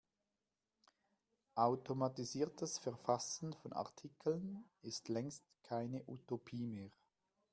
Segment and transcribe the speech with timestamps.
[1.53, 6.89] Automatisiertes Verfassen von Artikeln ist längst keine Utopie mehr.